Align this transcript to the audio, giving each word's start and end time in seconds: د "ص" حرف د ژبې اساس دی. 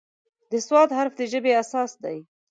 د 0.51 0.53
"ص" 0.67 0.69
حرف 0.97 1.13
د 1.17 1.21
ژبې 1.31 1.51
اساس 1.61 1.91
دی. 2.03 2.17